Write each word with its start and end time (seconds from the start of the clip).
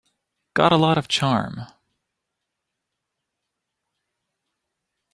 Got 0.55 0.71
a 0.73 0.77
lot 0.77 0.97
of 0.97 1.07
charm. 1.07 1.61